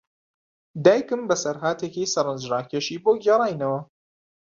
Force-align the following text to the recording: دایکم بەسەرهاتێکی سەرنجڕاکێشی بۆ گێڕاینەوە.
دایکم 0.85 1.21
بەسەرهاتێکی 1.29 2.11
سەرنجڕاکێشی 2.13 3.01
بۆ 3.03 3.11
گێڕاینەوە. 3.23 3.79